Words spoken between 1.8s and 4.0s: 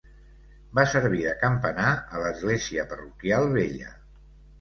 a l'església parroquial vella.